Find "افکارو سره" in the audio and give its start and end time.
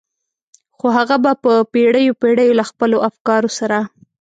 3.09-3.79